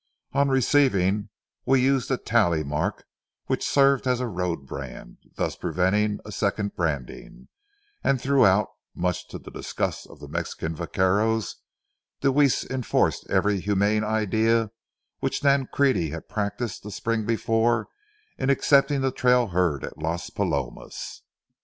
[0.31, 1.29] On receiving,
[1.63, 3.05] we used a tally mark
[3.45, 7.49] which served as a road brand, thus preventing a second branding,
[8.03, 14.71] and throughout—much to the disgust of the Mexican vaqueros—Deweese enforced every humane idea
[15.19, 17.87] which Nancrede had practiced the spring before
[18.39, 21.21] in accepting the trail herd at Las Palomas.